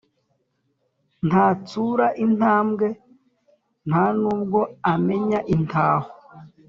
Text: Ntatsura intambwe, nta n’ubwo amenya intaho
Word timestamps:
Ntatsura 1.27 2.05
intambwe, 2.25 2.87
nta 3.87 4.05
n’ubwo 4.19 4.59
amenya 4.93 5.39
intaho 5.53 6.09